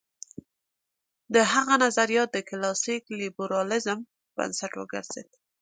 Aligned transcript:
د 1.33 1.35
هغه 1.53 1.73
نظریات 1.83 2.29
د 2.33 2.37
کلاسیک 2.49 3.03
لېبرالېزم 3.19 3.99
بنسټ 4.35 4.71
وګرځېد. 4.77 5.29